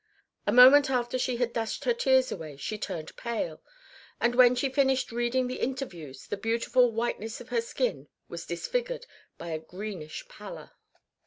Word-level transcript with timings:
A 0.47 0.51
moment 0.51 0.89
after 0.89 1.19
she 1.19 1.37
had 1.37 1.53
dashed 1.53 1.83
her 1.85 1.93
tears 1.93 2.31
away 2.31 2.57
she 2.57 2.75
turned 2.75 3.15
pale; 3.17 3.61
and 4.19 4.33
when 4.33 4.55
she 4.55 4.67
finished 4.67 5.11
reading 5.11 5.45
the 5.45 5.59
interviews 5.59 6.25
the 6.25 6.37
beautiful 6.37 6.91
whiteness 6.91 7.39
of 7.39 7.49
her 7.49 7.61
skin 7.61 8.07
was 8.27 8.47
disfigured 8.47 9.05
by 9.37 9.49
a 9.49 9.59
greenish 9.59 10.27
pallor. 10.27 10.71